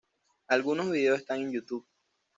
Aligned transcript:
Algunos 0.47 0.89
videos 0.89 1.19
están 1.19 1.41
en 1.41 1.51
YouTube. 1.51 1.85